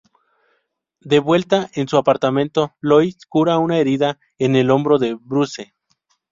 De 1.01 1.19
vuelta 1.19 1.69
en 1.75 1.87
su 1.87 1.95
apartamento, 1.95 2.73
Lois 2.79 3.19
cura 3.27 3.59
una 3.59 3.77
herida 3.77 4.17
en 4.39 4.55
el 4.55 4.71
hombro 4.71 4.97
de 4.97 5.13
Bruce. 5.13 5.75